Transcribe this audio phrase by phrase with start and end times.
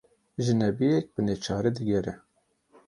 [0.43, 2.13] Jinebiyek bi neçarî diğere